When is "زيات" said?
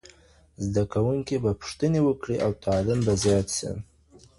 3.23-3.47